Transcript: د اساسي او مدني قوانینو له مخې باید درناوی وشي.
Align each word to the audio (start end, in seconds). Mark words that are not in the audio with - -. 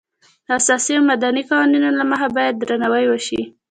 د 0.47 0.49
اساسي 0.59 0.91
او 0.97 1.03
مدني 1.11 1.41
قوانینو 1.49 1.89
له 1.97 2.03
مخې 2.11 2.27
باید 2.37 2.55
درناوی 2.59 3.05
وشي. 3.07 3.41